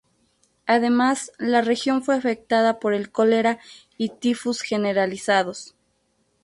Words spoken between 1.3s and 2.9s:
la región fue afectada